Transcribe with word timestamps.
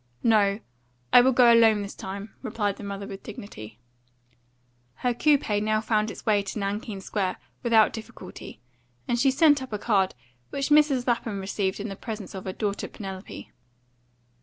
"No; 0.23 0.59
I 1.13 1.21
will 1.21 1.31
go 1.31 1.53
alone 1.53 1.83
this 1.83 1.93
time," 1.93 2.33
replied 2.41 2.77
the 2.77 2.83
mother 2.83 3.05
with 3.05 3.21
dignity. 3.21 3.77
Her 4.95 5.13
coupe 5.13 5.47
now 5.61 5.79
found 5.79 6.09
its 6.09 6.25
way 6.25 6.41
to 6.41 6.57
Nankeen 6.57 7.01
Square 7.01 7.37
without 7.61 7.93
difficulty, 7.93 8.59
and 9.07 9.19
she 9.19 9.29
sent 9.29 9.61
up 9.61 9.71
a 9.71 9.77
card, 9.77 10.15
which 10.49 10.69
Mrs. 10.69 11.05
Lapham 11.05 11.39
received 11.39 11.79
in 11.79 11.89
the 11.89 11.95
presence 11.95 12.33
of 12.33 12.45
her 12.45 12.53
daughter 12.53 12.87
Penelope. 12.87 13.51